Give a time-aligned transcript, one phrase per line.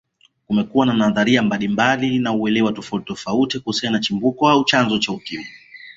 [0.47, 5.47] Kumekuwa na nadharia mbalimbali na uelewa tofauti tofauti kuhusu Chimbuko au chanzo cha Ukimwi